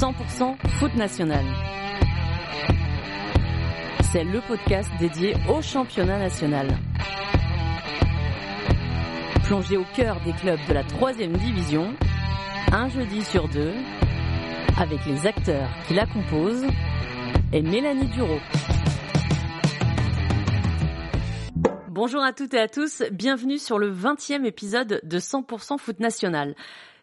[0.00, 1.44] 100% foot national.
[4.10, 6.68] C'est le podcast dédié au championnat national.
[9.44, 11.92] Plongé au cœur des clubs de la troisième division,
[12.72, 13.74] un jeudi sur deux,
[14.78, 16.64] avec les acteurs qui la composent
[17.52, 18.38] et Mélanie Duro.
[21.90, 26.54] Bonjour à toutes et à tous, bienvenue sur le 20e épisode de 100% foot national.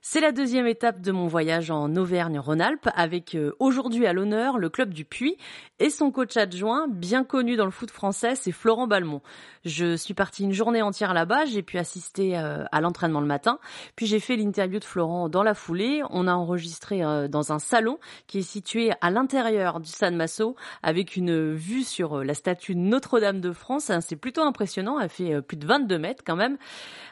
[0.10, 4.70] C'est la deuxième étape de mon voyage en Auvergne-Rhône-Alpes avec euh, aujourd'hui à l'honneur le
[4.70, 5.36] club du Puy
[5.80, 9.22] et son coach adjoint bien connu dans le foot français, c'est Florent Balmont.
[9.66, 13.60] Je suis partie une journée entière là-bas, j'ai pu assister euh, à l'entraînement le matin,
[13.98, 16.02] puis j'ai fait l'interview de Florent dans la foulée.
[16.10, 20.56] On a enregistré euh, dans un salon qui est situé à l'intérieur du Stade Massot
[20.84, 23.92] avec une vue sur la statue Notre-Dame de France.
[24.00, 26.58] C'est plutôt impressionnant, elle fait plus de 22 mètres quand même.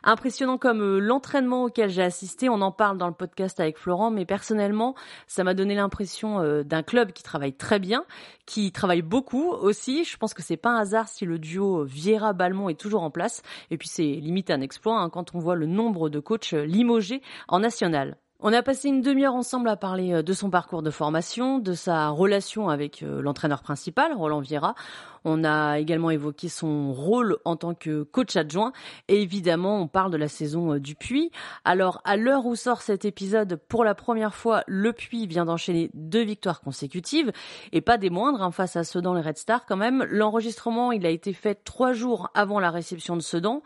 [0.05, 4.11] Impressionnant comme l'entraînement auquel j'ai assisté, on en parle parle dans le podcast avec Florent,
[4.11, 4.93] mais personnellement,
[5.25, 8.05] ça m'a donné l'impression euh, d'un club qui travaille très bien,
[8.45, 10.03] qui travaille beaucoup aussi.
[10.03, 13.41] Je pense que c'est pas un hasard si le duo Vieira-Balmont est toujours en place.
[13.71, 17.23] Et puis c'est limite un exploit hein, quand on voit le nombre de coachs limogés
[17.47, 18.17] en national.
[18.41, 21.71] On a passé une demi-heure ensemble à parler euh, de son parcours de formation, de
[21.71, 24.75] sa relation avec euh, l'entraîneur principal, Roland Vieira.
[25.23, 28.73] On a également évoqué son rôle en tant que coach adjoint
[29.07, 31.31] et évidemment on parle de la saison euh, du Puy.
[31.63, 35.89] Alors à l'heure où sort cet épisode, pour la première fois, le Puy vient d'enchaîner
[35.93, 37.31] deux victoires consécutives
[37.71, 40.05] et pas des moindres hein, face à Sedan les Red Stars quand même.
[40.09, 43.63] L'enregistrement il a été fait trois jours avant la réception de Sedan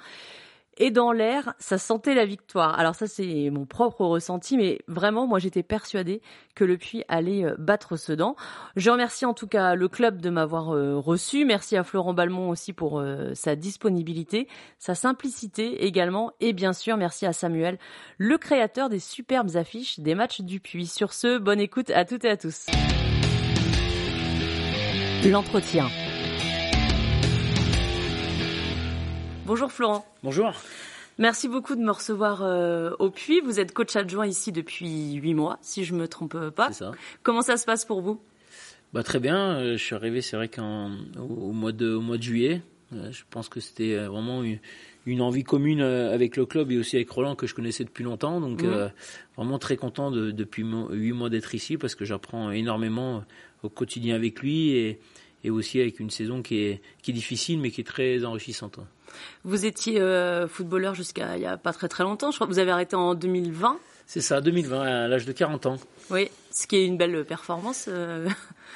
[0.80, 2.80] et dans l'air, ça sentait la victoire.
[2.80, 6.22] Alors ça, c'est mon propre ressenti, mais vraiment, moi, j'étais persuadée
[6.56, 8.36] que le Puy allait euh, battre Sedan.
[8.76, 11.46] Je remercie en tout cas le club de m'avoir euh, reçu.
[11.46, 16.98] Merci à Florent Balmont aussi pour euh, sa disponibilité, sa simplicité également, et bien sûr,
[16.98, 17.78] merci à Samuel,
[18.18, 20.88] le créateur des superbes affiches des matchs du Puy.
[20.88, 22.68] Sur ce, bonne écoute à toutes et à tous.
[25.26, 25.88] L'entretien.
[29.50, 30.06] Bonjour Florent.
[30.22, 30.54] Bonjour.
[31.18, 33.42] Merci beaucoup de me recevoir euh, au Puy.
[33.42, 36.68] Vous êtes coach adjoint ici depuis huit mois, si je me trompe pas.
[36.68, 36.92] C'est ça.
[37.24, 38.22] Comment ça se passe pour vous?
[38.94, 39.56] Bah, Très bien.
[39.56, 40.62] Euh, je suis arrivé, c'est vrai, qu'au
[41.18, 42.62] au mois, de, au mois de juillet.
[42.94, 47.10] Euh, je pense que c'était vraiment une, envie commune avec le club et aussi avec
[47.10, 48.40] Roland que je connaissais depuis longtemps.
[48.40, 48.92] Donc mmh.
[49.36, 53.24] vraiment très content de, depuis huit mois d'être ici parce que j'apprends énormément
[53.64, 55.00] au quotidien avec lui et,
[55.44, 58.80] et aussi avec une saison qui est, qui est difficile mais qui est très enrichissante.
[59.44, 62.32] Vous étiez euh, footballeur jusqu'à il y a pas très très longtemps.
[62.32, 63.80] Je crois que vous avez arrêté en 2020.
[64.06, 65.78] C'est ça, 2020, à l'âge de 40 ans.
[66.10, 67.86] Oui, ce qui est une belle performance.
[67.88, 68.28] Euh.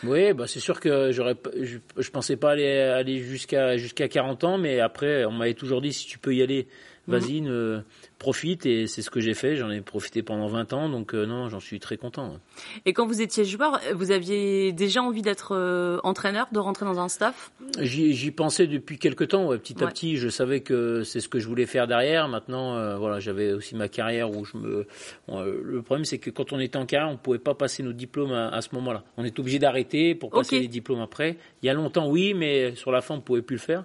[0.03, 4.43] Oui, bah c'est sûr que j'aurais, je, je pensais pas aller aller jusqu'à jusqu'à 40
[4.43, 6.67] ans, mais après on m'avait toujours dit si tu peux y aller,
[7.07, 7.83] vas-y, mhm
[8.23, 9.57] profite et c'est ce que j'ai fait.
[9.57, 12.39] J'en ai profité pendant 20 ans, donc euh, non, j'en suis très content.
[12.85, 16.99] Et quand vous étiez joueur, vous aviez déjà envie d'être euh, entraîneur, de rentrer dans
[16.99, 17.51] un staff?
[17.79, 19.47] J'y pensais depuis quelques temps.
[19.47, 19.57] Ouais.
[19.57, 22.29] Petit à petit, je savais que c'est ce que je voulais faire derrière.
[22.29, 24.87] Maintenant, euh, voilà, j'avais aussi ma carrière où je me.
[25.27, 28.31] le problème, c'est que quand on était en carrière, on pouvait pas passer nos diplômes
[28.31, 29.03] à, ce moment-là.
[29.17, 31.35] On est obligé d'arrêter pour passer les diplômes après.
[31.61, 33.83] Il y a longtemps, oui, mais sur la fin, on pouvait plus le faire.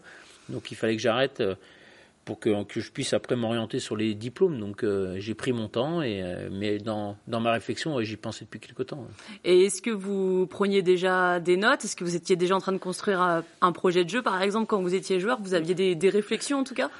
[0.48, 1.42] Donc, il fallait que j'arrête
[2.28, 4.60] pour que, que, je puisse après m'orienter sur les diplômes.
[4.60, 8.44] Donc euh, j'ai pris mon temps, et, euh, mais dans, dans, ma réflexion, j'y pensais
[8.44, 9.08] depuis quelque temps.
[9.46, 11.86] Et est-ce que vous preniez déjà des notes?
[11.86, 14.42] Est-ce que vous étiez déjà en train de construire euh, un projet de jeu, par
[14.42, 15.40] exemple, quand vous étiez joueur?
[15.40, 16.90] Vous aviez des, des réflexions en tout cas?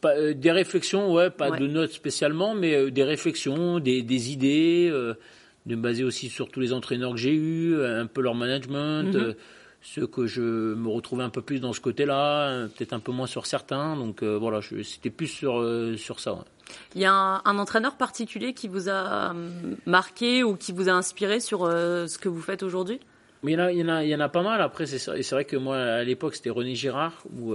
[0.00, 5.76] Pas, Des réflexions, ouais, pas de notes spécialement, mais des réflexions, des, des idées, de
[5.76, 9.14] me baser aussi sur tous les entraîneurs que j'ai eus, un peu leur management.
[9.14, 9.34] Mm-hmm
[9.82, 13.26] ce que je me retrouvais un peu plus dans ce côté-là, peut-être un peu moins
[13.26, 13.96] sur certains.
[13.96, 16.38] Donc euh, voilà, c'était plus sur, euh, sur ça.
[16.94, 20.92] Il y a un, entraîneur particulier qui vous a euh, marqué ou qui vous a
[20.92, 23.00] inspiré sur ce que vous faites aujourd'hui?
[23.42, 24.62] Il y, en a, il, y en a, il y en a pas mal.
[24.62, 27.24] Après, c'est vrai que moi, à l'époque, c'était René Girard.
[27.36, 27.54] Où,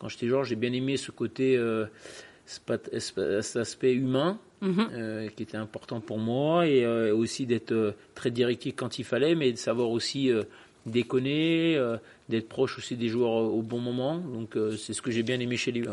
[0.00, 1.58] Quand j'étais joueur, j'ai bien aimé ce côté,
[2.46, 4.38] cet aspect humain.
[4.60, 5.28] Mhm.
[5.36, 9.58] qui était important pour moi et aussi d'être très directif quand il fallait mais de
[9.58, 10.30] savoir aussi
[10.86, 11.96] déconner, euh,
[12.28, 14.18] d'être proche aussi des joueurs au bon moment.
[14.18, 15.86] Donc euh, c'est ce que j'ai bien aimé chez lui.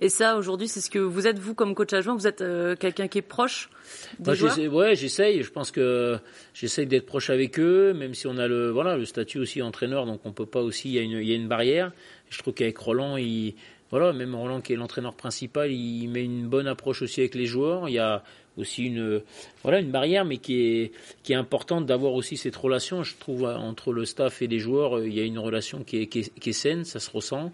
[0.00, 2.76] Et ça, aujourd'hui, c'est ce que vous êtes, vous, comme coach adjoint, vous êtes euh,
[2.76, 3.70] quelqu'un qui est proche
[4.18, 5.42] des Moi, joueurs Ouais, j'essaye.
[5.42, 6.18] Je pense que
[6.52, 10.06] j'essaye d'être proche avec eux, même si on a le, voilà, le statut aussi entraîneur,
[10.06, 11.92] donc on peut pas aussi, il y a une, il y a une barrière.
[12.30, 13.54] Je trouve qu'avec Roland, il,
[13.90, 17.46] voilà, même Roland qui est l'entraîneur principal, il met une bonne approche aussi avec les
[17.46, 17.88] joueurs.
[17.88, 18.24] Il y a
[18.56, 19.22] aussi une
[19.62, 20.92] voilà une barrière, mais qui est
[21.22, 23.02] qui est importante d'avoir aussi cette relation.
[23.02, 26.06] Je trouve entre le staff et les joueurs, il y a une relation qui est,
[26.06, 27.52] qui est, saine, ça se ressent.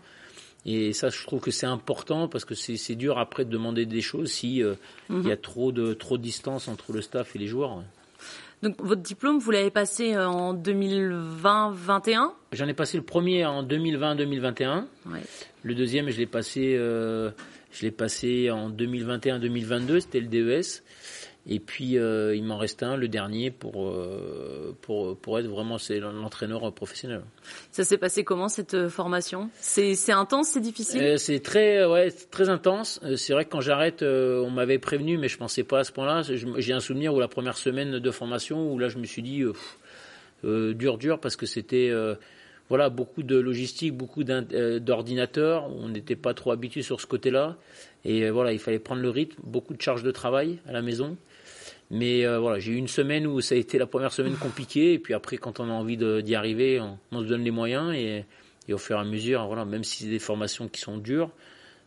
[0.66, 4.02] Et ça, je trouve que c'est important parce que c'est dur après de demander des
[4.02, 4.74] choses si euh,
[5.08, 5.40] il y a mhm.
[5.40, 7.82] trop de trop de distance entre le staff et les joueurs.
[8.62, 14.84] Donc votre diplôme, vous l'avez passé en 2020-21 J'en ai passé le premier en 2020-2021.
[15.06, 15.20] Ouais.
[15.62, 17.30] Le deuxième, je l'ai passé, euh,
[17.72, 20.00] je l'ai passé en 2021-2022.
[20.00, 20.82] C'était le DES.
[21.48, 25.78] Et puis euh, il m'en reste un, le dernier, pour, euh, pour, pour être vraiment
[26.12, 27.22] l'entraîneur professionnel.
[27.70, 29.48] Ça s'est passé comment cette euh, formation?
[29.54, 31.18] C'est intense, c'est difficile?
[31.18, 33.00] C'est très, ouais, très intense.
[33.16, 36.22] C'est vrai que quand j'arrête, on m'avait prévenu, mais je pensais pas à ce point-là.
[36.22, 39.42] J'ai un souvenir où la première semaine de formation, où là je me suis dit,
[40.44, 41.90] dur, dur, parce que c'était
[42.70, 45.68] voilà, beaucoup de logistique, beaucoup d'ordinateurs.
[45.76, 47.56] On n'était pas trop habitué sur ce côté-là.
[48.04, 51.18] Et voilà, il fallait prendre le rythme, beaucoup de charges de travail à la maison.
[51.90, 54.92] Mais euh, voilà, j'ai eu une semaine où ça a été la première semaine compliquée,
[54.92, 57.92] et puis après, quand on a envie d'y arriver, on, on, se donne les moyens,
[57.92, 58.24] et,
[58.68, 61.32] et, au fur et à mesure, voilà, même si c'est des formations qui sont dures,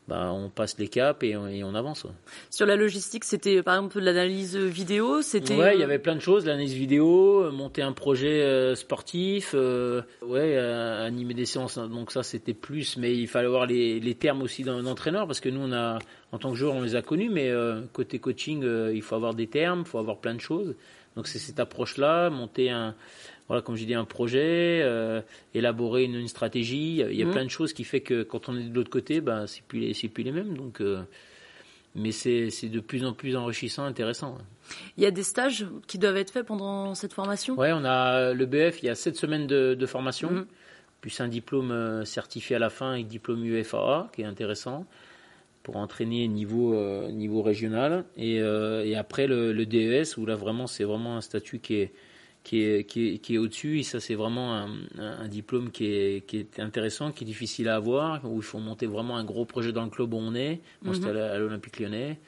[0.08, 2.06] bah, on passe les caps et on, et on avance.
[2.50, 6.00] Sur la logistique, c'était par exemple de l'analyse vidéo c'était Ouais, il y euh, avait
[6.00, 11.78] plein de choses, l'analyse vidéo, monter un projet euh, sportif, euh, ouais, animer des séances,
[11.78, 11.88] hein.
[11.88, 15.50] donc ça c'était plus, mais il fallait avoir les, les termes aussi d'entraîneur, parce que
[15.50, 16.00] nous, on a,
[16.32, 17.52] en tant que joueur, on les a connus, mais
[17.94, 20.76] côté coaching, il faut avoir des termes, il faut avoir plein de choses.
[21.16, 22.96] Donc c'est cette approche-là, monter un,
[23.48, 25.22] voilà, comme j'ai dit, un projet, euh,
[25.54, 26.98] élaborer une, stratégie.
[26.98, 27.32] Il y a mmh.
[27.32, 29.80] plein de choses qui fait que quand on est de l'autre côté, ben c'est plus
[29.80, 30.58] les, c'est plus les mêmes.
[30.58, 31.04] Donc, euh,
[31.96, 34.38] mais c'est, c'est de plus en plus enrichissant, intéressant.
[34.98, 37.56] Il y a des stages qui doivent être faits pendant cette formation?
[37.56, 38.82] Ouais, on a le BF.
[38.82, 40.46] Il y a sept semaines de, de formation, mmh.
[41.02, 44.88] plus un diplôme euh, certifié à la fin avec diplôme UFAA, qui est intéressant
[45.64, 46.76] pour entraîner niveau
[47.12, 51.60] niveau régional et, et après le, le, DES où là vraiment c'est vraiment un statut
[51.60, 51.94] qui est
[52.44, 53.80] qui est, qui est, au-dessus.
[53.80, 57.70] Et ça, c'est vraiment un, un, diplôme qui est, qui est intéressant, qui est difficile
[57.70, 60.36] à avoir, où il faut monter vraiment un gros projet dans le club où on
[60.36, 60.60] est.
[60.82, 61.18] Moi, c'était mhm.
[61.18, 62.20] à l'Olympique lyonnais.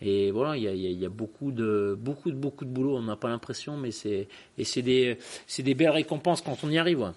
[0.00, 2.96] Et voilà, il y a, il y a beaucoup, de, beaucoup, de, beaucoup de boulot.
[2.96, 6.70] On n'a pas l'impression, mais c'est, et c'est des, c'est des belles récompenses quand on
[6.70, 7.12] y arrive.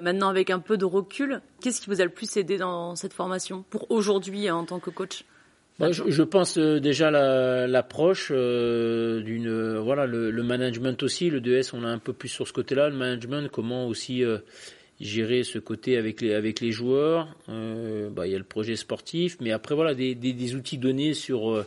[0.00, 3.12] Maintenant, avec un peu de recul, qu'est-ce qui vous a le plus aidé dans cette
[3.12, 5.24] formation pour aujourd'hui en tant que coach?
[5.88, 7.10] Je, pense euh, déjà
[7.66, 11.30] l'approche euh, d'une voilà le, management aussi.
[11.30, 12.90] Le DS on a un peu plus sur ce côté-là.
[12.90, 14.38] Le management comment aussi euh,
[15.00, 17.34] gérer ce côté avec les avec les joueurs.
[17.48, 21.64] Bah, il y a le projet sportif mais après voilà des, des, outils donnés sur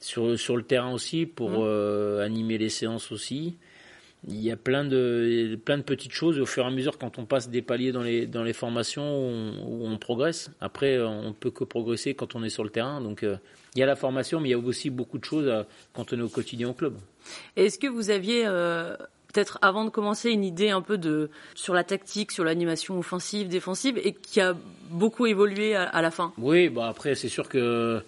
[0.00, 2.20] sur sur le terrain aussi pour mmh.
[2.20, 3.56] animer les séances aussi
[4.28, 6.40] il y a plein de, plein de petites choses.
[6.40, 9.04] Au fur et à mesure, quand on passe des paliers dans les, dans les formations,
[9.66, 10.50] où on, progresse.
[10.60, 13.00] Après, on peut que progresser quand on est sur le terrain.
[13.00, 13.36] Donc, euh,
[13.74, 15.52] il y a la formation, mais il y a aussi beaucoup de choses
[15.92, 16.96] quand on est au quotidien au club.
[17.56, 18.96] Est-ce que vous aviez, euh,
[19.32, 23.48] peut-être avant de commencer, une idée un peu de, sur la tactique, sur l'animation offensive,
[23.48, 24.56] défensive, et qui a
[24.90, 26.32] beaucoup évolué à, à la fin?
[26.38, 28.02] Oui, bah après, c'est sûr que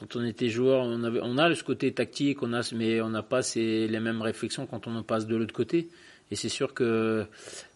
[0.00, 3.10] quand on était joueur, on, avait, on a ce côté tactique, on a, mais on
[3.10, 5.90] n'a pas ces, les mêmes réflexions quand on en passe de l'autre côté.
[6.30, 7.26] Et c'est sûr que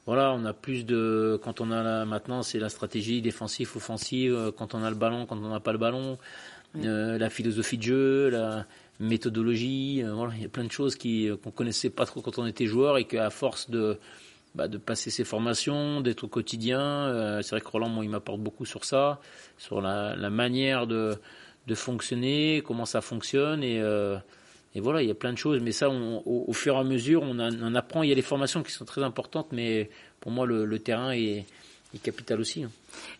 [0.06, 4.32] voilà, on a plus de quand on a la, maintenant c'est la stratégie défensive, offensive,
[4.32, 6.18] euh, quand on a le ballon, quand on n'a pas le ballon,
[6.76, 8.64] euh, la philosophie de jeu, la
[9.00, 12.38] méthodologie, euh, voilà, il y a plein de choses qui qu'on connaissait pas trop quand
[12.38, 13.98] on était joueur et qu'à force de
[14.54, 18.40] bah, de passer ses formations, d'être au quotidien, c'est vrai que Roland, moi, il m'apporte
[18.40, 19.20] beaucoup sur ça,
[19.58, 21.18] sur la, la manière de
[21.66, 24.16] de fonctionner, comment ça fonctionne et, euh,
[24.74, 25.60] et voilà, il y a plein de choses.
[25.62, 28.02] Mais ça, on, au, fur et à mesure, on, on, apprend.
[28.02, 29.88] Il y a des formations qui sont très importantes, mais
[30.20, 31.44] pour moi, le, le terrain est,
[31.94, 32.64] est, capital aussi.
[32.64, 32.70] Hein.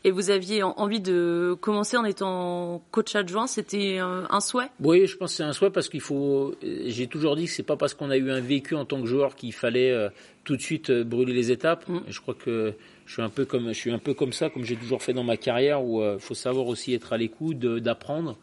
[0.03, 4.69] Et vous aviez envie de commencer en étant coach adjoint, c'était un souhait?
[4.81, 6.57] Oui, je pense que c'est un souhait parce qu'il faut.
[6.63, 9.07] J'ai toujours dit que c'est pas parce qu'on a eu un vécu en tant que
[9.07, 10.09] joueur qu'il fallait euh,
[10.43, 11.89] tout de suite euh, brûler les étapes.
[11.89, 12.01] Mm.
[12.09, 12.75] Je crois que
[13.07, 15.13] je suis un peu comme je suis un peu comme ça, comme j'ai toujours fait
[15.13, 18.39] dans ma carrière, où il euh, faut savoir aussi être à l'écoute, d'apprendre.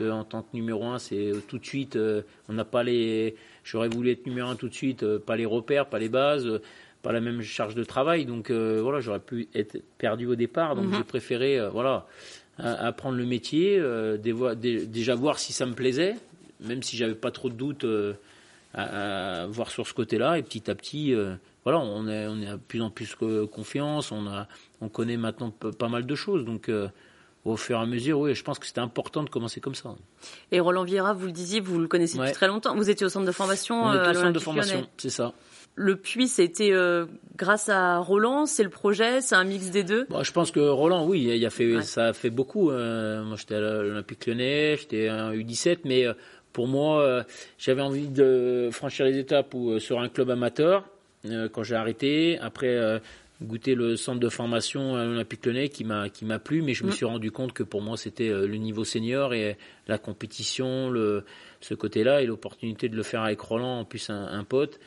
[0.00, 3.36] En tant que numéro un, c'est euh, tout de suite, euh, on n'a pas les.
[3.62, 6.60] J'aurais voulu être numéro un tout de suite, pas les repères, pas les bases,
[7.02, 8.26] pas la même charge de travail.
[8.26, 10.76] Donc voilà, j'aurais pu être perdu au départ.
[10.76, 10.94] Donc mhm.
[10.98, 12.06] j'ai préféré, voilà,
[12.58, 13.82] apprendre le métier,
[14.18, 16.14] déjà voir si ça me plaisait,
[16.60, 17.86] même si j'avais pas trop de doutes.
[18.78, 21.14] À, voir sur ce côté-là et petit à petit
[21.66, 23.16] voilà, on est, on est de plus en plus
[23.50, 24.46] confiance, on, a,
[24.80, 26.44] on connaît maintenant pas mal de choses.
[26.44, 26.86] Donc, euh,
[27.44, 29.96] au fur et à mesure, oui, je pense que c'était important de commencer comme ça.
[30.52, 32.76] Et Roland Vieira, vous le disiez, vous le connaissez depuis très longtemps.
[32.76, 33.82] Vous étiez au centre de formation.
[33.82, 35.32] On était au euh, centre de formation, c'est ça.
[35.74, 40.06] Le puits, c'était euh, grâce à Roland, c'est le projet, c'est un mix des deux?
[40.08, 42.70] Bon, je pense que Roland, oui, il a fait, ça a fait beaucoup.
[42.70, 46.06] moi, j'étais à l'Olympique Lyonnais, j'étais un U17, mais
[46.56, 47.26] pour moi,
[47.58, 50.84] j'avais envie de franchir les étapes où, sur un club amateur
[51.30, 52.38] euh, quand j'ai arrêté.
[52.38, 52.98] Après, euh,
[53.42, 56.84] goûter le centre de formation à l'Olympique Lyonnais qui m'a qui m'a plu mais je
[56.84, 56.92] me mm.
[56.92, 59.58] suis rendu compte que pour moi c'était euh, le niveau senior et
[59.88, 61.22] la compétition le
[61.60, 64.80] ce côté-là et l'opportunité de le faire avec Roland en plus un, pote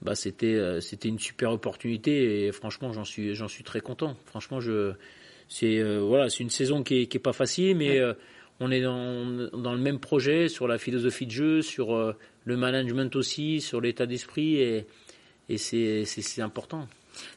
[0.00, 4.16] bah c'était c'était une super opportunité et franchement j'en suis j'en suis très content.
[4.24, 4.92] Franchement je
[5.48, 8.00] c'est voilà c'est une saison qui est, qui est pas facile mais
[8.60, 13.14] on est dans, dans le même projet sur la philosophie de jeu, sur le management
[13.16, 14.86] aussi, sur l'état d'esprit et
[15.48, 16.88] et c'est important.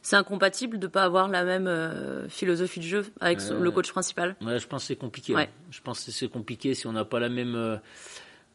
[0.02, 3.92] C'est incompatible de ne pas avoir la même euh, philosophie de jeu avec le coach
[3.92, 4.34] principal?
[4.40, 5.34] Ouais, Je pense que c'est compliqué.
[5.70, 7.54] Je pense que c'est compliqué si on n'a pas la même.
[7.54, 7.76] Euh,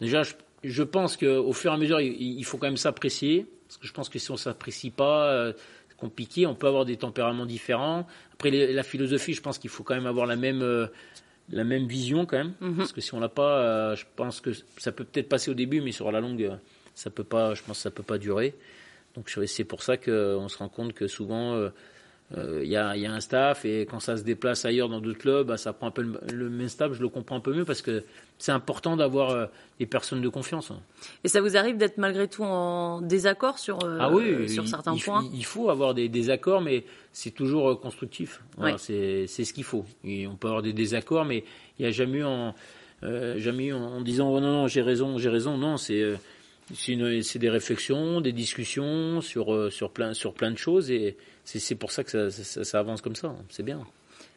[0.02, 3.46] déjà, je, je pense qu'au fur et à mesure, il, faut quand même s'apprécier.
[3.68, 5.54] Parce que je pense que si on ne s'apprécie pas, euh,
[5.88, 6.46] c'est compliqué.
[6.46, 8.06] On peut avoir des tempéraments différents.
[8.34, 10.90] Après, la philosophie, je pense qu'il faut quand même avoir la même.
[11.50, 12.78] La même vision quand même, mhm.
[12.78, 15.82] parce que si on l'a pas, je pense que ça peut peut-être passer au début,
[15.82, 16.58] mais sur la longue,
[16.96, 18.56] ça peut pas, je pense que ça peut pas durer.
[19.16, 21.70] Donc c'est pour ça qu'on se rend compte que souvent
[22.34, 24.90] il euh, euh, y, a, y, a, un staff et quand ça se déplace ailleurs
[24.90, 26.94] dans d'autres clubs, bah, ça prend un peu le, même staff.
[26.94, 28.04] Je le comprends un peu mieux parce que
[28.38, 29.46] c'est important d'avoir euh,
[29.80, 30.72] des personnes de confiance.
[30.72, 30.80] Hein.
[31.24, 35.24] Et ça vous arrive d'être malgré tout en désaccord sur, ah oui, sur certains points
[35.34, 38.42] Il faut avoir des désaccords, mais c'est toujours constructif.
[38.78, 39.86] C'est ce qu'il faut.
[40.04, 41.44] Et on peut avoir des désaccords, mais
[41.78, 42.56] il n'y a jamais eu en,
[43.02, 45.58] jamais eu en, disant oh, non non j'ai raison j'ai raison.
[45.58, 46.14] Non c'est
[46.74, 51.76] c'est des réflexions, des discussions sur, euh, sur, plein, sur plein de choses et c'est
[51.76, 53.36] pour ça que ça, ça, avance comme ça.
[53.50, 53.82] C'est bien.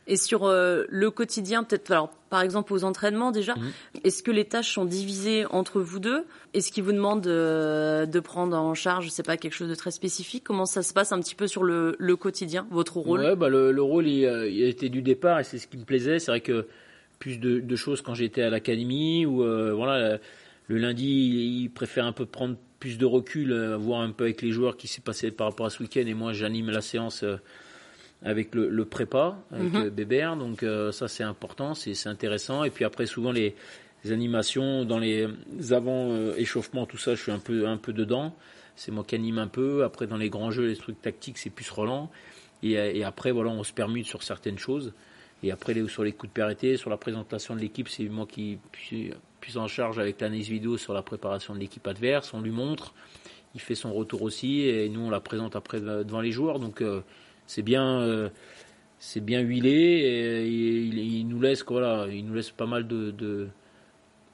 [0.08, 3.70] Et sur euh, le quotidien, peut-être, alors par exemple aux entraînements déjà, mhm.
[4.04, 6.24] est-ce que les tâches sont divisées entre vous deux?
[6.54, 9.74] Est-ce qu'ils vous demandent euh, de prendre en charge, je sais pas, quelque chose de
[9.74, 10.44] très spécifique?
[10.44, 13.20] Comment ça se passe un petit peu sur le, le quotidien, votre rôle?
[13.20, 15.76] Ouais, bah le, le rôle il, il, a été du départ et c'est ce qui
[15.76, 16.18] me plaisait.
[16.20, 16.66] C'est vrai que
[17.18, 19.38] plus de, de choses quand j'étais à l'académie ou
[19.74, 20.18] voilà
[20.68, 24.42] le lundi, il préfère un peu prendre plus de recul, euh, voir un peu avec
[24.42, 26.04] les joueurs qui s'est passé par rapport à ce week-end.
[26.06, 27.36] Et moi, j'anime la séance euh,
[28.22, 29.88] avec le, prépa, avec mhm.
[29.90, 30.36] Bébert.
[30.36, 32.64] Donc ça, c'est important, c'est intéressant.
[32.64, 33.54] Et puis après, souvent les,
[34.10, 35.26] animations dans les
[35.70, 38.34] avant échauffements, tout ça, je suis un peu un peu dedans.
[38.76, 39.84] C'est moi qui anime un peu.
[39.84, 42.10] Après, dans les grands jeux, les trucs tactiques, c'est plus Roland.
[42.62, 44.92] Et, et, après, voilà, on se permute sur certaines choses.
[45.42, 48.58] Et après, sur les coups de périté, sur la présentation de l'équipe, c'est moi qui
[48.82, 49.12] suis
[49.56, 52.32] en charge avec l'analyse vidéo sur la préparation de l'équipe adverse.
[52.34, 52.94] On lui montre,
[53.54, 56.58] il fait son retour aussi, et nous on la présente après devant les joueurs.
[56.58, 57.02] Donc euh,
[57.46, 58.28] c'est bien, euh,
[59.16, 59.70] bien huilé.
[59.70, 63.48] Et, il, nous laisse voilà, il nous laisse pas mal de,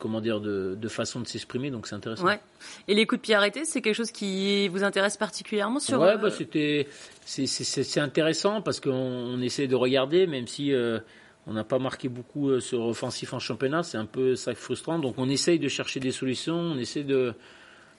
[0.02, 1.70] comment dire de, de façon de s'exprimer.
[1.70, 2.24] Donc c'est intéressant.
[2.24, 2.40] Ouais.
[2.88, 6.00] Et les coups de pied arrêtés, c'est quelque chose qui vous intéresse particulièrement sur.
[6.00, 6.88] Ouais, bah, c'était
[7.24, 10.98] c'est intéressant parce qu'on essaie de regarder, même si euh,
[11.46, 14.98] on n'a pas marqué beaucoup euh, sur offensif en championnat, c'est un peu ça frustrant.
[14.98, 17.34] Donc on essaye de chercher des solutions, on essaie de,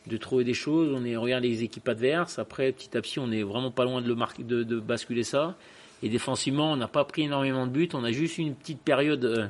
[0.07, 0.93] de trouver des choses.
[0.93, 2.37] On, est, regarde les équipes adverses.
[2.37, 5.23] Après, petit à petit, on est vraiment pas loin de, le marquer, de, de basculer
[5.23, 5.55] ça.
[6.01, 7.87] Et défensivement, on n'a pas pris énormément de buts.
[7.93, 9.47] On a juste une petite période euh,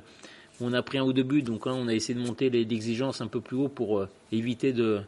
[0.62, 1.42] on a pris un ou deux buts.
[1.42, 4.74] Donc hein, on a essayé de monter les exigences un peu plus haut pour éviter
[4.74, 5.02] de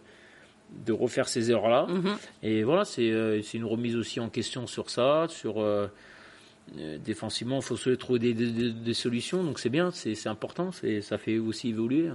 [0.85, 1.87] de refaire ces erreurs-là.
[1.87, 2.17] Mhm.
[2.43, 5.87] Et voilà, c'est euh, une remise aussi en question sur ça, sur euh,
[6.77, 11.37] euh, défensivement, il faut se trouver des, solutions, donc c'est bien, c'est important, ça fait
[11.37, 12.09] aussi évoluer.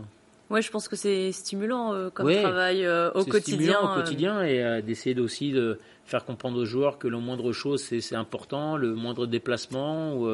[0.51, 3.57] Ouais, je pense que c'est stimulant comme travail au quotidien.
[3.57, 7.81] Stimulant au quotidien et d'essayer aussi de faire comprendre aux joueurs que le moindre chose
[7.81, 10.29] c'est important, le moindre déplacement ou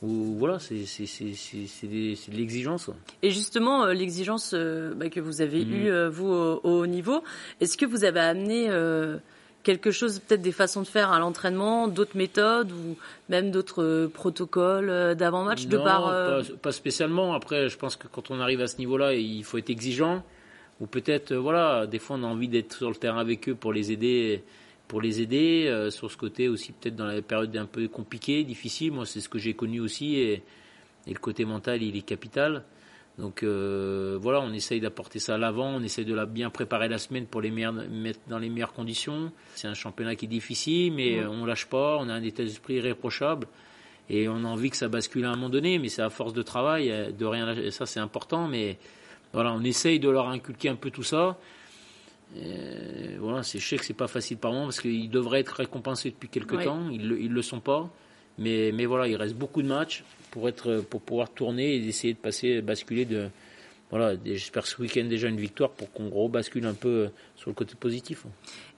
[0.00, 2.90] voilà, c'est de l'exigence.
[3.22, 5.74] Et justement, euh, l'exigence euh, bah, que vous avez mhm.
[5.74, 7.22] eue, euh, vous, au, haut niveau,
[7.60, 8.70] est-ce que vous avez amené
[9.64, 12.96] quelque chose, peut-être des façons de faire à l'entraînement, d'autres méthodes ou
[13.28, 17.34] même d'autres protocoles d'avant-match de par pas, pas, spécialement.
[17.34, 20.22] Après, je pense que quand on arrive à ce niveau-là, il faut être exigeant.
[20.80, 23.72] Ou peut-être, voilà, des fois on a envie d'être sur le terrain avec eux pour
[23.72, 24.42] les aider
[24.88, 28.42] pour les aider euh, sur ce côté aussi peut-être dans la période un peu compliquée,
[28.42, 28.92] difficile.
[28.92, 30.42] Moi, c'est ce que j'ai connu aussi et,
[31.06, 32.64] et, le côté mental, il est capital.
[33.18, 36.88] Donc euh, voilà, on essaye d'apporter ça à l'avant, on essaye de la bien préparer
[36.88, 39.32] la semaine pour les mettre dans les meilleures conditions.
[39.54, 42.74] C'est un championnat qui est difficile, mais on lâche pas, on a un état d'esprit
[42.74, 43.48] irréprochable
[44.08, 46.32] et on a envie que ça bascule à un moment donné, mais c'est à force
[46.32, 47.70] de travail, de rien.
[47.72, 48.78] Ça, c'est important, mais
[49.32, 51.36] voilà, on essaye de leur inculquer un peu tout ça.
[52.36, 55.56] Euh, voilà, c'est, je sais que c'est pas facile par moment parce qu'ils devraient être
[55.56, 56.88] récompensés depuis quelques temps.
[56.90, 57.90] Ils, ne le sont pas.
[58.38, 62.12] Mais, mais voilà, il reste beaucoup de matchs pour être, pour pouvoir tourner et essayer
[62.12, 63.28] de passer, basculer de,
[63.90, 67.08] voilà, j'espère ce week-end déjà une victoire pour qu'on rebascule un peu
[67.38, 68.26] sur le côté positif.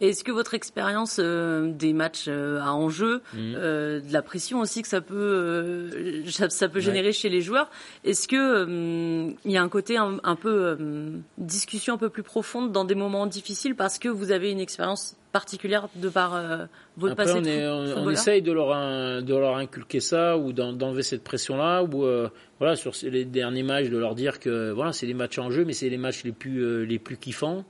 [0.03, 3.55] Est-ce que votre expérience euh, des matchs euh, à enjeu, mhm.
[3.55, 5.91] de la pression aussi que ça peut,
[6.29, 7.71] ça, peut générer chez les joueurs,
[8.05, 8.67] est-ce que
[9.45, 10.77] il y a un côté un, peu
[11.39, 15.17] discussion un peu plus profonde dans des moments difficiles parce que vous avez une expérience
[15.33, 16.33] particulière de par
[16.97, 21.25] votre Après, passé on, on, essaye de leur, de leur inculquer ça ou d'enlever cette
[21.25, 22.05] pression-là ou
[22.59, 25.65] voilà sur les derniers matchs de leur dire que voilà c'est les matchs en jeu
[25.65, 27.65] mais c'est les matchs les plus les plus kiffants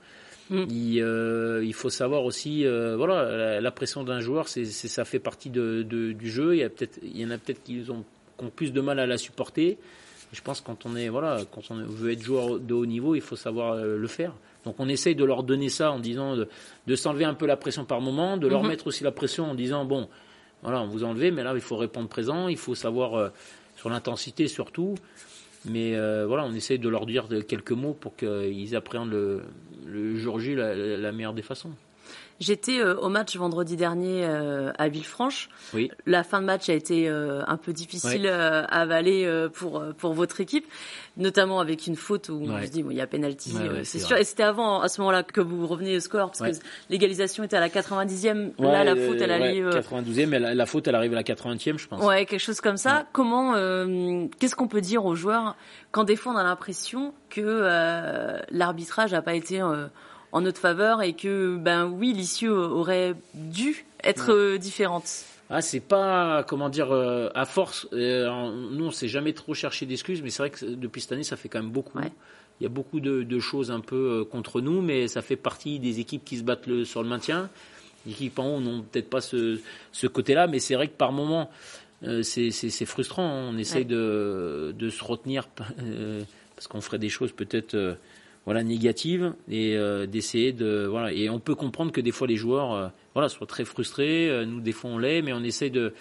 [0.51, 0.65] Mm.
[0.69, 6.29] Il, faut savoir aussi, voilà, la, pression d'un joueur, c'est, ça fait partie de, du
[6.29, 6.55] jeu.
[6.55, 8.03] Il y, a peut-être, il y en a peut-être qui ont,
[8.37, 9.77] qui ont, plus de mal à la supporter.
[10.33, 13.15] Je pense que quand on est, voilà, quand on veut être joueur de haut niveau,
[13.15, 14.33] il faut savoir le faire.
[14.65, 17.85] Donc on essaye de leur donner ça en disant de, s'enlever un peu la pression
[17.85, 18.67] par moment, de leur mm-hmm.
[18.67, 20.07] mettre aussi la pression en disant bon,
[20.61, 23.31] voilà, on vous enlevez, mais là il faut répondre présent, il faut savoir
[23.77, 24.95] sur l'intensité surtout.
[25.65, 29.43] Mais euh, voilà, on essaye de leur dire quelques mots pour qu'ils appréhendent le,
[29.85, 31.71] le jour J la, la meilleure des façons.
[32.39, 35.49] J'étais euh, au match vendredi dernier euh, à Villefranche.
[35.73, 35.91] Oui.
[36.05, 40.41] La fin de match a été euh, un peu difficile à avaler pour pour votre
[40.41, 40.65] équipe,
[41.17, 44.17] notamment avec une faute où on se dit bon il y a penalty, c'est sûr.
[44.17, 47.57] Et c'était avant à ce moment-là que vous reveniez au score parce que l'égalisation était
[47.57, 48.51] à la 90e.
[48.59, 49.61] Là la faute elle allait.
[49.61, 52.03] 92e, mais la, faute elle arrive à la 80e je pense.
[52.03, 53.05] Ouais, quelque chose comme ça.
[53.11, 53.53] Comment
[54.39, 55.55] qu'est-ce qu'on peut dire aux joueurs
[55.91, 59.61] quand des fois on a l'impression que l'arbitrage n'a pas été
[60.31, 65.25] en notre faveur et que, ben oui, l'issue aurait dû être euh, différente.
[65.49, 67.87] Ah, c'est pas, comment dire, euh, à force.
[67.91, 71.23] Euh, nous, on s'est jamais trop cherché d'excuses, mais c'est vrai que depuis cette année,
[71.23, 71.99] ça fait quand même beaucoup.
[72.59, 75.99] Il y a beaucoup de, choses un peu contre nous, mais ça fait partie des
[75.99, 77.49] équipes qui se battent le, sur le maintien.
[78.05, 79.59] Les équipes en haut n'ont peut-être pas ce,
[79.91, 81.49] ce côté-là, mais c'est vrai que par moment,
[82.21, 83.27] c'est frustrant.
[83.27, 83.49] Hein.
[83.51, 85.47] On essaye de, de, se retenir
[86.55, 87.97] parce qu'on ferait des choses peut-être
[88.45, 92.35] voilà négative et euh, d'essayer de voilà et on peut comprendre que des fois les
[92.35, 95.69] joueurs euh, voilà soient très frustrés euh, nous des fois on l'est mais on essaie
[95.69, 95.93] de,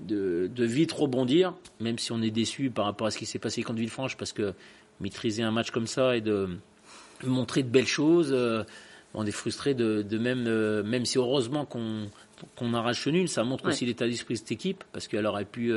[0.00, 3.38] de, de vite rebondir même si on est déçu par rapport à ce qui s'est
[3.38, 4.52] passé contre Villefranche parce que
[5.00, 6.48] maîtriser un match comme ça et de
[7.24, 8.36] montrer de belles choses
[9.14, 12.08] on est frustré de, de même même si heureusement qu'on
[12.56, 15.72] qu'on arrache nul ça montre aussi l'état d'esprit de cette équipe parce qu'elle aurait pu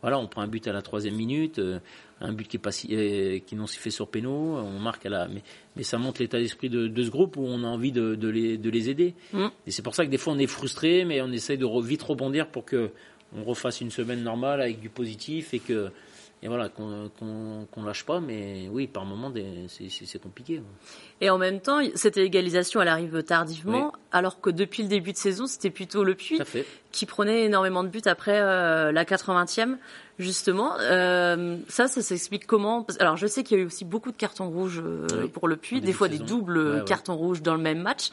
[0.00, 1.80] voilà, on prend un but à la troisième minute, euh,
[2.20, 5.08] un but qui est pas euh, qui non si fait sur péno, on marque à
[5.08, 5.42] la, mais,
[5.76, 8.28] mais ça montre l'état d'esprit de, de, ce groupe où on a envie de, de,
[8.28, 9.14] les, de les aider.
[9.32, 9.46] Mm.
[9.66, 12.02] Et c'est pour ça que des fois on est frustré, mais on essaye de vite
[12.02, 12.90] rebondir pour que
[13.36, 15.90] on refasse une semaine normale avec du positif et que
[16.42, 17.10] et voilà qu'on
[17.70, 19.32] qu'on lâche pas mais oui par moment
[19.68, 20.62] c'est compliqué
[21.20, 25.16] et en même temps cette égalisation elle arrive tardivement alors que depuis le début de
[25.16, 26.40] saison c'était plutôt le Puy
[26.92, 29.76] qui prenait énormément de buts après euh, la 80e
[30.18, 30.74] justement.
[30.80, 32.86] Euh, ça ça s'explique comment?
[32.98, 35.56] Alors je sais qu'il y a eu aussi beaucoup de cartons rouges euh, pour le
[35.56, 38.10] Puy des fois des doubles cartons rouges dans le même match.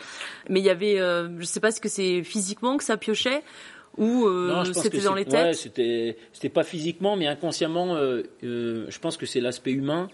[0.50, 3.44] Mais il y avait je sais pas ce que c'est physiquement que ça piochait
[3.98, 7.96] ou euh, c'était dans les têtes C'était c'était pas physiquement, mais inconsciemment.
[7.96, 10.10] Euh, euh, je pense que c'est l'aspect humain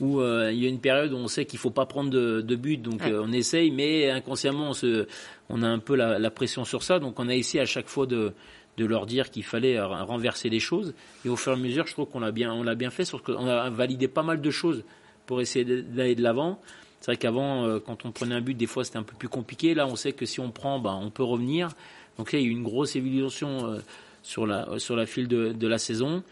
[0.00, 2.56] où il y a une période où on sait qu'il faut pas prendre de, de
[2.56, 5.06] but, donc on essaye, mais inconsciemment on, se,
[5.50, 7.88] on a un peu la, la, pression sur ça, donc on a essayé à chaque
[7.88, 8.32] fois de
[8.78, 10.94] de leur dire qu'il fallait renverser les choses.
[11.26, 13.04] Et au fur et à mesure, je trouve qu'on l'a bien, on l'a bien fait,
[13.04, 14.84] sauf qu'on a validé pas mal de choses
[15.26, 16.58] pour essayer d'aller de l'avant.
[17.00, 19.74] C'est vrai qu'avant, quand on prenait un but, des fois c'était un peu plus compliqué.
[19.74, 21.68] Là, on sait que si on prend, ben, on peut revenir.
[22.20, 23.78] Donc là, il y a eu une grosse évolution euh,
[24.22, 26.22] sur la sur la file de, de la saison.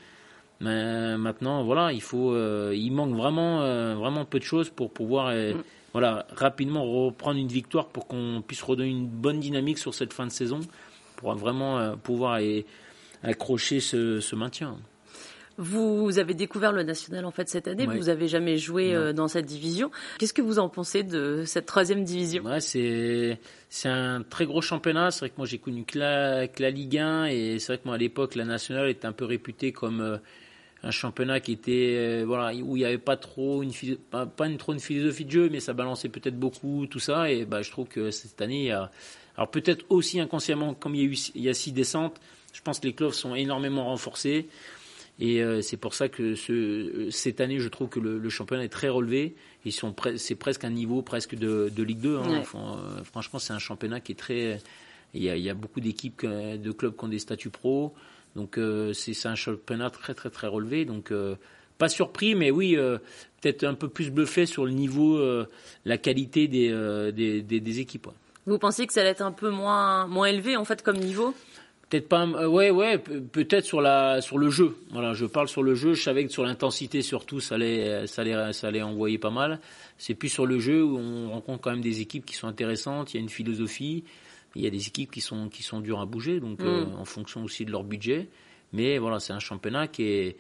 [0.61, 4.91] Mais maintenant, voilà, il faut, euh, il manque vraiment euh, vraiment peu de choses pour
[4.91, 5.63] pouvoir mm.
[5.95, 10.27] voilà rapidement reprendre une victoire pour qu'on puisse redonner une bonne dynamique sur cette fin
[10.27, 10.61] de saison
[11.17, 12.39] pour vraiment pouvoir
[13.23, 14.77] accrocher ce, ce maintien.
[15.61, 17.85] Vous avez découvert le national en fait cette année.
[17.85, 19.91] Vous n'avez jamais joué euh, dans cette division.
[20.19, 22.45] Qu'est-ce que vous en pensez de cette troisième division?
[22.45, 25.11] Ouais, c'est c'est un très gros championnat.
[25.11, 27.79] C'est vrai que moi j'ai connu que la, que la Ligue 1 et c'est vrai
[27.79, 30.17] que moi à l'époque la nationale était un peu réputée comme euh,
[30.85, 33.73] un championnat qui était euh, voilà où il n'y avait pas trop une
[34.13, 37.33] pas, pas une trop une philosophie de jeu, mais ça balançait peut-être beaucoup tout ça.
[37.33, 38.93] Et bah je trouve que cette année il y a
[39.37, 42.21] alors peut-être aussi inconsciemment comme il y a eu il y a six descentes,
[42.53, 44.47] je pense que les clubs sont énormément renforcés.
[45.21, 48.65] Et euh, c'est pour ça que ce, cette année, je trouve que le, le championnat
[48.65, 49.35] est très relevé.
[49.65, 52.17] Ils sont c'est presque un niveau presque de, de Ligue 2.
[52.17, 52.43] Hein.
[52.55, 54.61] Euh, franchement, c'est un championnat qui est très.
[55.15, 57.95] Il y a, il y a beaucoup d'équipes, de clubs qui ont des statuts pro.
[58.37, 60.85] Donc euh, c'est un championnat très très très relevé.
[60.85, 61.13] Donc
[61.79, 62.77] pas surpris, mais oui,
[63.41, 65.21] peut-être un peu plus bluffé sur le niveau,
[65.85, 66.69] la qualité des,
[67.13, 68.09] des, des, des équipes.
[68.47, 71.35] Vous pensiez que ça allait être un peu moins, moins élevé en fait comme niveau?
[71.89, 72.27] Peut-être pas.
[72.27, 72.99] Euh, ouais, ouais.
[72.99, 74.77] Peut-être sur la sur le jeu.
[74.91, 75.95] Voilà, je parle sur le jeu.
[75.95, 79.59] Je savais que sur l'intensité surtout, ça allait ça allait ça allait envoyer pas mal.
[79.97, 83.15] C'est plus sur le jeu où on rencontre quand même des équipes qui sont intéressantes.
[83.15, 84.05] Il y a une philosophie.
[84.55, 86.67] Il y a des équipes qui sont qui sont dures à bouger, donc mm.
[86.67, 88.29] euh, en fonction aussi de leur budget.
[88.73, 90.37] Mais voilà, c'est un championnat qui est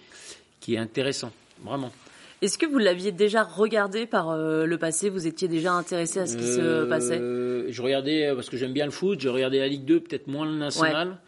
[0.60, 1.32] qui est intéressant,
[1.64, 1.92] vraiment.
[2.40, 5.08] Est-ce que vous l'aviez déjà regardé par euh, le passé?
[5.08, 7.18] Vous étiez déjà intéressé à ce qui se passait?
[7.18, 9.18] Je regardais parce que j'aime bien le foot.
[9.18, 11.18] J'ai regardé la Ligue 2, peut-être moins le national.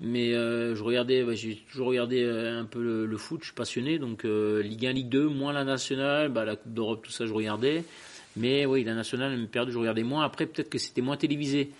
[0.00, 3.54] Mais euh, je regardais, bah, j'ai toujours regardé euh, un peu le, foot, je suis
[3.54, 7.10] passionné, donc euh, Ligue 1, Ligue 2, moins la nationale, bah, la Coupe d'Europe, tout
[7.10, 7.84] ça, je regardais.
[8.36, 10.24] Mais oui, la nationale, une période, je regardais moins.
[10.24, 11.72] Après, peut-être que c'était moins télévisé.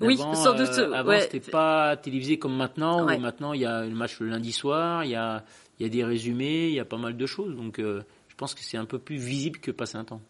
[0.00, 0.76] Oui, sans doute.
[0.92, 3.04] avant, c'était pas télévisé comme maintenant.
[3.04, 5.44] Où maintenant, il y a le match le lundi soir, il y a,
[5.78, 7.54] il y a des résumés, il y a pas mal de choses.
[7.54, 8.02] Donc, je
[8.42, 10.20] pense que c'est un peu plus visible que passer un temps.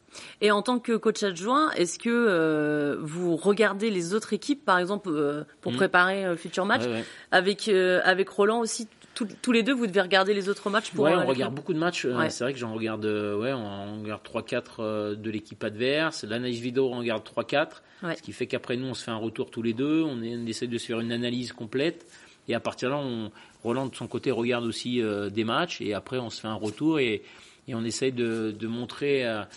[0.42, 4.78] Et en tant que coach adjoint, est-ce que euh, vous regardez les autres équipes, par
[4.78, 5.76] exemple, euh, pour mmh.
[5.76, 6.82] préparer le futur match,
[7.30, 11.06] avec euh, avec Roland aussi tous les deux, vous devez regarder les autres matchs pour.
[11.06, 12.06] Ouais, on regarde beaucoup de matchs.
[12.28, 13.06] C'est vrai que j'en regarde.
[13.06, 16.24] ouais, on, regarde 3-4 de l'équipe adverse.
[16.24, 17.68] L'analyse vidéo, on regarde 3-4.
[18.14, 20.02] Ce qui fait qu'après nous, on se fait un retour tous les deux.
[20.02, 22.04] On, on, essaie de se faire une analyse complète.
[22.48, 23.30] Et à partir de là, on,
[23.62, 25.80] Roland de son côté regarde aussi des matchs.
[25.80, 27.22] Et après, on se fait un retour et
[27.68, 29.48] et on essaye de, montrer à,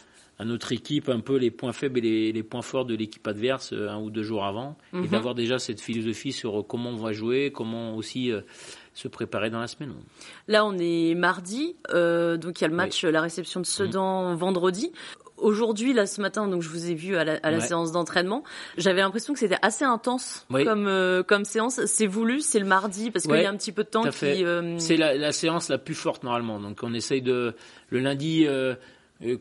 [0.44, 3.88] notre équipe un peu les points faibles et les, points forts de l'équipe adverse euh,
[3.90, 5.08] un ou deux jours avant, et mhm.
[5.08, 8.42] d'avoir déjà cette philosophie sur comment on va jouer, comment aussi euh,
[8.94, 9.94] se préparer dans la semaine.
[10.50, 14.32] Là, on est mardi, euh, donc il y a le match, la réception de Sedan
[14.32, 14.36] mhm.
[14.38, 14.92] vendredi.
[15.38, 18.44] Aujourd'hui, là, ce matin, donc je vous ai vu à la, séance d'entraînement.
[18.78, 21.86] J'avais l'impression que c'était assez intense comme euh, comme séance.
[21.86, 24.46] C'est voulu, c'est le mardi parce qu'il y a un petit peu de temps qui.
[24.46, 26.60] Euh, c'est la, séance la plus forte normalement.
[26.60, 27.54] Donc on essaye de
[27.90, 28.46] le lundi.
[28.48, 28.76] Euh,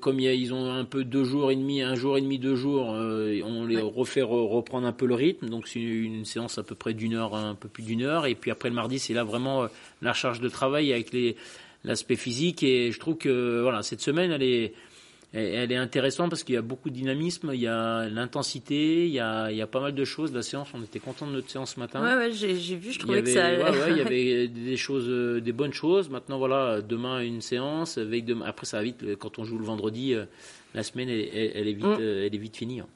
[0.01, 2.87] comme ils ont un peu deux jours et demi, un jour et demi, deux jours,
[2.89, 5.49] on les refait reprendre un peu le rythme.
[5.49, 8.27] Donc c'est une séance à peu près d'une heure, un peu plus d'une heure.
[8.27, 9.67] Et puis après le mardi, c'est là vraiment
[10.01, 11.37] la charge de travail avec les
[11.85, 12.63] l'aspect physique.
[12.63, 14.75] Et je trouve que voilà cette semaine, elle est
[15.35, 19.13] elle est intéressante parce qu'il y a beaucoup de dynamisme, il y a l'intensité, il
[19.13, 20.33] y a, il y a pas mal de choses.
[20.33, 22.03] La séance, on était content de notre séance ce matin.
[22.03, 23.49] Ouais, ouais j'ai vu, je trouvais que ça.
[23.49, 26.09] Ouais, ouais, il y avait des choses, euh, des bonnes choses.
[26.09, 29.17] Maintenant, voilà, demain une séance, avec demain, après ça va vite.
[29.19, 30.25] Quand on joue le vendredi, euh,
[30.73, 31.97] la semaine, elle, elle, est vite, mm.
[32.01, 32.81] euh, elle est vite finie.
[32.81, 32.87] Hein.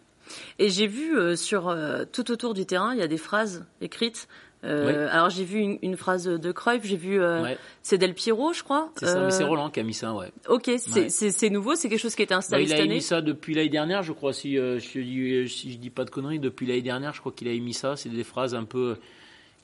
[0.61, 1.74] Et j'ai vu sur
[2.12, 4.29] tout autour du terrain, il y a des phrases écrites
[4.64, 8.53] euh, alors j'ai vu une, une, phrase de Cruyff, j'ai vu euh, c'est Del Piero,
[8.53, 8.90] je crois.
[8.97, 10.33] C'est ça, mais c'est euh, Roland qui a mis ça, ouais.
[10.49, 12.88] Ok, c'est nouveau, c'est quelque chose qui a été installé bah, cette année.
[12.88, 14.33] Il a mis ça depuis l'année dernière, je crois.
[14.33, 17.31] Si, euh, je, dis, si je dis pas de conneries, depuis l'année dernière, je crois
[17.31, 17.94] qu'il a émis ça.
[17.94, 18.97] C'est des phrases un peu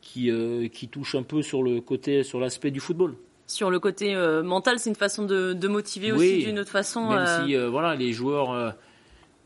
[0.00, 0.30] qui
[0.72, 3.14] qui touchent un peu sur le côté, sur l'aspect du football.
[3.46, 7.10] Sur le côté mental, c'est une façon de, de motiver aussi d'une autre façon.
[7.10, 8.74] Même si voilà, les joueurs,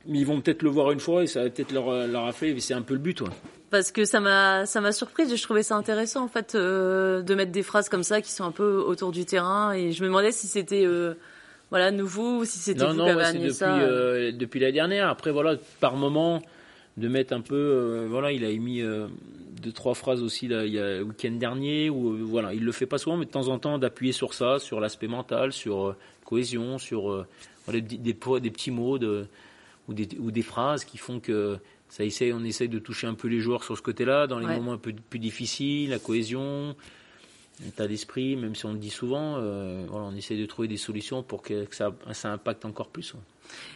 [0.06, 2.58] ils vont peut-être le voir une fois et ça va peut-être leur leur a fait,
[2.60, 3.30] c'est un peu le but, ouais
[3.70, 7.22] parce que ça m'a ça m'a surprise et je trouvais ça intéressant en fait euh,
[7.22, 10.02] de mettre des phrases comme ça qui sont un peu autour du terrain et je
[10.02, 11.14] me demandais si c'était euh,
[11.70, 13.78] voilà nouveau ou si c'était vous qui avez depuis, ça.
[13.78, 15.08] Euh, depuis la dernière.
[15.08, 16.42] Après voilà par moment
[16.96, 20.78] de mettre un peu voilà il a émis deux trois phrases aussi là il y
[20.78, 23.58] a le week-end dernier ou voilà il le fait pas souvent mais de temps en
[23.58, 27.24] temps d'appuyer sur ça sur l'aspect mental sur cohésion sur
[27.68, 29.26] des, des, des, petits mots de,
[29.86, 33.14] ou des ou des phrases qui font que ça essaie, on essaye de toucher un
[33.14, 36.76] peu les joueurs sur ce côté-là, dans les moments un peu plus difficiles, la cohésion,
[37.64, 40.76] l'état d'esprit, même si on le dit souvent, euh, voilà, on essaye de trouver des
[40.76, 43.14] solutions pour que, ça, ça, impacte encore plus.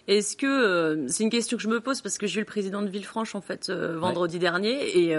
[0.06, 2.46] Est-ce que euh, c'est une question que je me pose parce que j'ai eu le
[2.46, 5.16] président de Villefranche en fait euh, vendredi dernier et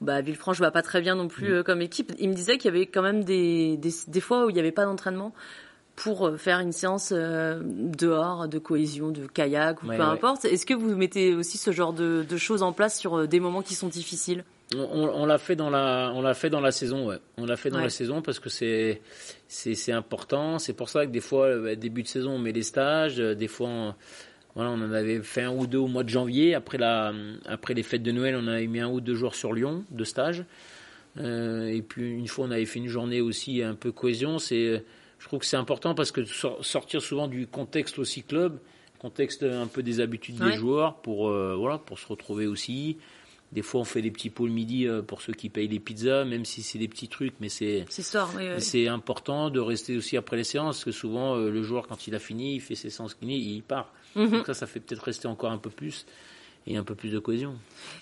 [0.00, 1.64] bah, Villefranche va pas très bien non plus mm.
[1.64, 2.12] comme équipe.
[2.18, 4.60] Il me disait qu'il y avait quand même des, des, des fois où il n'y
[4.60, 5.34] avait pas d'entraînement
[5.96, 10.44] pour euh, faire une séance euh, dehors de cohésion, de kayak ou peu importe.
[10.44, 13.62] Est-ce que vous mettez aussi ce genre de, choses en place sur euh, des moments
[13.62, 14.44] qui sont difficiles?
[14.76, 17.18] On, l'a fait dans la, on l'a fait dans la saison, ouais.
[17.36, 19.02] On l'a fait dans la saison parce que c'est,
[19.46, 20.58] c'est, important.
[20.58, 23.18] C'est pour ça que des fois, début de saison, on met les stages.
[23.18, 23.94] Des fois, on,
[24.56, 26.54] voilà, on en avait fait un ou deux au mois de janvier.
[26.54, 27.12] Après la,
[27.44, 30.02] après les fêtes de Noël, on avait mis un ou deux jours sur Lyon de
[30.02, 30.44] stage.
[31.18, 34.38] et puis une fois, on avait fait une journée aussi un peu cohésion.
[34.40, 34.82] C'est
[35.24, 36.22] je trouve que c'est important parce que
[36.60, 38.58] sortir souvent du contexte aussi club,
[38.98, 42.98] contexte un peu des habitudes des joueurs pour euh, voilà pour se retrouver aussi.
[43.50, 46.26] Des fois, on fait des petits pôles midi euh, pour ceux qui payent les pizzas,
[46.26, 47.86] même si c'est des petits trucs, mais c'est
[48.58, 52.06] c'est important de rester aussi après les séances, parce que souvent euh, le joueur quand
[52.06, 53.94] il a fini, il fait ses séances kiné, il part.
[54.16, 54.30] Mhm.
[54.30, 56.04] Donc ça, ça fait peut-être rester encore un peu plus
[56.66, 57.56] et un peu plus de cohésion.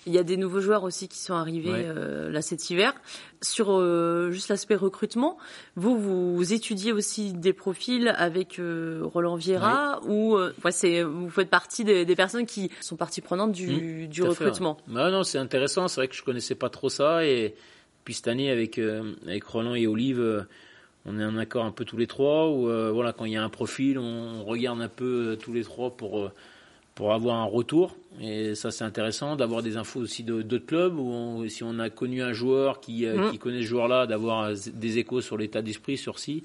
[0.05, 2.93] Il y a des nouveaux joueurs aussi qui sont arrivés euh, là cet hiver.
[3.41, 5.37] Sur euh, juste l'aspect recrutement,
[5.75, 5.99] vous
[6.35, 11.83] vous étudiez aussi des profils avec euh, Roland Vieira ou ouais, c'est vous faites partie
[11.83, 14.77] des, des, personnes qui sont partie prenante du, mmh, du recrutement.
[14.87, 17.55] Non non, c'est intéressant, c'est vrai que je connaissais pas trop ça et
[18.05, 18.79] puis cette année avec
[19.27, 20.45] avec Roland et Olive
[21.05, 23.43] on est en accord un peu tous les trois ou voilà quand il y a
[23.43, 26.31] un profil, on regarde un peu tous les trois pour
[26.95, 27.95] pour avoir un retour.
[28.21, 32.21] Et ça, c'est intéressant d'avoir des infos aussi d'autres clubs ou si on a connu
[32.21, 33.31] un joueur qui, euh, mm.
[33.31, 36.43] qui connaît ce joueur-là, d'avoir euh, des échos sur l'état d'esprit sur si.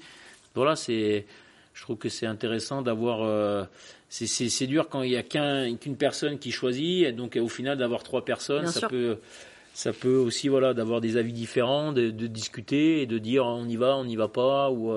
[0.55, 1.25] Voilà, c'est,
[1.73, 3.21] je trouve que c'est intéressant d'avoir.
[3.21, 3.63] Euh,
[4.09, 8.01] c'est dur quand il y a qu'une personne qui choisit, et donc au final d'avoir
[8.01, 9.17] trois personnes, ça peut.
[9.71, 13.65] Ça peut aussi voilà d'avoir des avis différents, de, de, discuter et de dire on
[13.65, 14.91] y va, on n'y va pas ou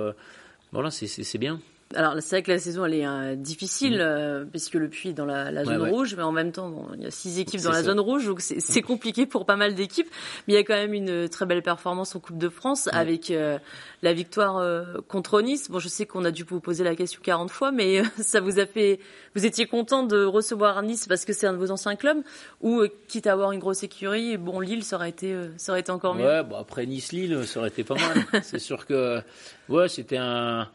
[0.72, 1.60] voilà c'est bien.
[1.94, 4.00] Alors c'est vrai que la saison elle est euh, difficile Mm.
[4.00, 5.90] euh, puisque le Puy est dans la, la zone ouais.
[5.90, 7.82] rouge, mais en même temps bon, il y a six équipes dans la ça.
[7.84, 10.08] zone rouge, donc c'est c'est compliqué pour pas mal d'équipes.
[10.46, 12.98] Mais il y a quand même une très belle performance en Coupe de France Ouais.
[12.98, 13.58] avec euh,
[14.02, 15.70] la victoire euh, contre Nice.
[15.70, 18.40] Bon, je sais qu'on a dû vous poser la question 40 fois, mais euh, ça
[18.40, 18.98] vous a fait,
[19.34, 22.18] vous étiez content de recevoir Nice parce que c'est un de vos anciens clubs,
[22.60, 25.72] ou euh, quitte à avoir une grosse écurie, bon Lille ça aurait été, euh, ça
[25.72, 26.24] aurait été encore mieux?
[26.24, 28.24] Ouais, bon après Nice-Lille, ça aurait été pas mal.
[28.42, 29.20] c'est sûr que,
[29.68, 30.68] ouais, c'était un,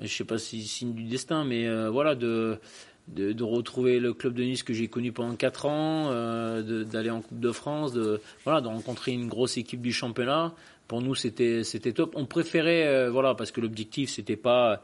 [0.00, 2.58] je sais pas si signe du destin, mais euh, voilà, de,
[3.08, 7.10] de, de retrouver le club de Nice que j'ai connu pendant 4 ans, euh, d'aller
[7.10, 10.54] en Coupe de France, de, voilà, de rencontrer une grosse équipe du championnat.
[10.88, 11.62] Pour nous, c'était,
[11.94, 12.12] top.
[12.16, 14.82] On préférait, euh, voilà, parce que l'objectif, c'était pas,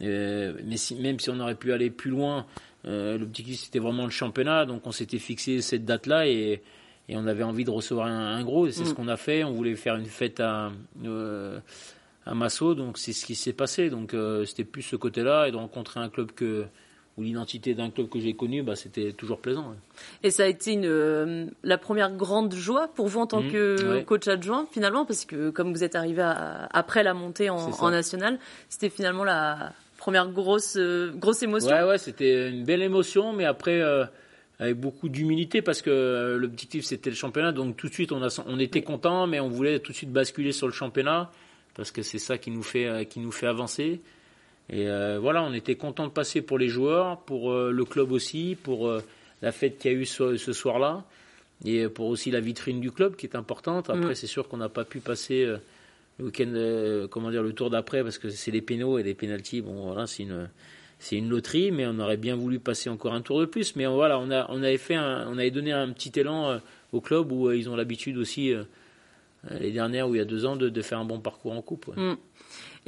[0.00, 2.46] mais si, même si on aurait pu aller plus loin,
[2.84, 6.62] l'objectif c'était vraiment le championnat, donc on s'était fixé cette date-là et,
[7.08, 8.86] et on avait envie de recevoir un, un gros, et c'est Mm.
[8.86, 9.42] ce qu'on a fait.
[9.44, 10.70] On voulait faire une fête à,
[11.04, 11.58] euh,
[12.26, 13.88] à Massot, donc c'est ce qui s'est passé.
[13.88, 16.64] Donc euh, c'était plus ce côté-là et de rencontrer un club que
[17.16, 19.70] ou l'identité d'un club que j'ai connu, bah, c'était toujours plaisant.
[19.70, 19.76] ouais.
[20.22, 23.50] Et ça a été une, euh, la première grande joie pour vous en tant Mhm,
[23.50, 24.04] que ouais.
[24.04, 28.38] coach adjoint finalement, parce que comme vous êtes arrivé à- après la montée en, national,
[28.68, 31.70] c'était finalement la première grosse euh, grosse émotion.
[31.74, 33.80] Ouais, ouais, c'était une belle émotion, mais après,
[34.58, 38.42] avec beaucoup d'humilité, parce que l'objectif c'était le championnat, donc tout de suite on, a,
[38.46, 41.30] on était content, mais on voulait tout de suite basculer sur le championnat,
[41.76, 44.00] parce que c'est ça qui nous fait, euh, qui nous fait avancer.
[44.70, 48.10] Et euh, voilà, on était content de passer pour les joueurs, pour euh, le club
[48.10, 49.00] aussi, pour euh,
[49.42, 51.04] la fête qu'il y a eu ce, ce soir-là,
[51.64, 53.90] et pour aussi la vitrine du club qui est importante.
[53.90, 54.14] Après, Mm.
[54.14, 55.46] c'est sûr qu'on n'a pas pu passer
[56.18, 59.60] le week-end, comment dire, le tour d'après, parce que c'est les pénaux et les pénalties.
[59.60, 60.48] Bon, voilà, c'est une,
[60.98, 63.76] c'est une loterie, mais on aurait bien voulu passer encore un tour de plus.
[63.76, 66.58] Mais voilà, on, a, on avait fait, un- on avait donné un petit élan
[66.92, 68.52] au club où ils ont l'habitude aussi,
[69.60, 71.62] les dernières ou il y a deux ans, de, de faire un bon parcours en
[71.62, 71.88] coupe.
[71.88, 71.94] ouais.
[71.96, 72.16] Mm.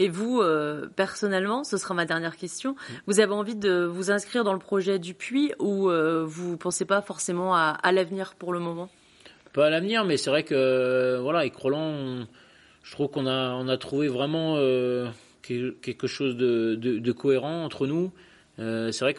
[0.01, 2.93] Et vous, euh, personnellement, ce sera ma dernière question, Mm.
[3.09, 6.85] vous avez envie de vous inscrire dans le projet du Puy ou euh, vous pensez
[6.85, 8.89] pas forcément à, à l'avenir pour le moment?
[9.53, 12.27] Pas à l'avenir, mais c'est vrai que euh, voilà, avec Roland, on-
[12.85, 15.09] je trouve qu'on a, on a trouvé vraiment euh,
[15.43, 18.13] que- quelque chose de, de- de cohérent entre nous.
[18.61, 19.15] Euh, c'est vrai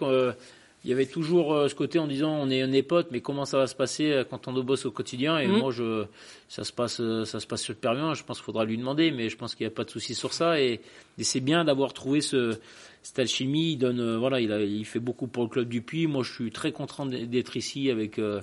[0.82, 3.22] qu'il y avait toujours euh, ce côté en disant on est, on est potes, mais
[3.22, 5.38] comment ça va se passer euh, quand on bosse au quotidien?
[5.38, 5.58] Et Mhm.
[5.60, 6.06] moi, je,
[6.48, 8.14] ça se passe, euh, ça se passe super bien.
[8.14, 10.16] Je pense qu'il faudra lui demander, mais je pense qu'il n'y a pas de souci
[10.16, 10.60] sur ça.
[10.62, 10.80] Et,
[11.18, 12.58] et c'est bien d'avoir trouvé ce,
[13.04, 13.74] cette alchimie.
[13.74, 16.08] Il donne, euh, voilà, il, a, il fait beaucoup pour le club du Puy.
[16.08, 18.20] Moi, je suis très content d'être ici avec.
[18.20, 18.42] euh,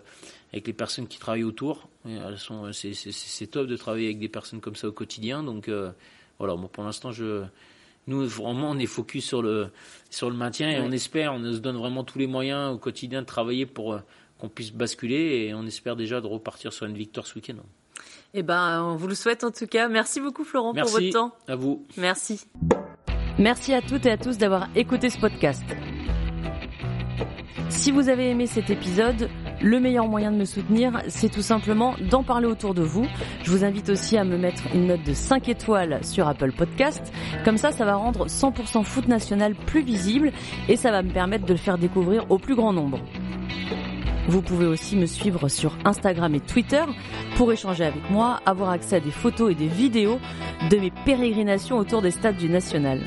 [0.52, 1.88] avec les personnes qui travaillent autour.
[2.06, 5.42] Elles sont, c'est, top de travailler avec des personnes comme ça au quotidien.
[5.42, 5.90] Donc euh,
[6.38, 7.42] voilà, moi pour l'instant, je,
[8.06, 9.68] nous vraiment on est focus sur le
[10.10, 10.84] sur le maintien et Ouais.
[10.86, 13.98] on espère, on se donne vraiment tous les moyens au quotidien de travailler pour euh,
[14.38, 17.56] qu'on puisse basculer et on espère déjà de repartir sur une victoire ce week-end.
[18.34, 19.88] Eh ben, on vous le souhaite en tout cas.
[19.88, 21.32] Merci beaucoup Florent pour votre temps.
[21.48, 21.86] à vous.
[21.96, 22.42] Merci.
[23.38, 25.64] Merci à toutes et à tous d'avoir écouté ce podcast.
[27.70, 29.28] Si vous avez aimé cet épisode,
[29.62, 33.06] le meilleur moyen de me soutenir, c'est tout simplement d'en parler autour de vous.
[33.42, 37.12] Je vous invite aussi à me mettre une note de 5 étoiles sur Apple Podcast.
[37.44, 40.32] Comme ça, ça va rendre 100% foot national plus visible
[40.68, 43.00] et ça va me permettre de le faire découvrir au plus grand nombre.
[44.28, 46.82] Vous pouvez aussi me suivre sur Instagram et Twitter
[47.36, 50.18] pour échanger avec moi, avoir accès à des photos et des vidéos
[50.68, 53.00] de mes pérégrinations autour des stades du National.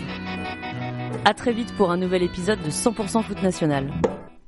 [1.26, 3.92] À très vite pour un nouvel épisode de 100% Foot National.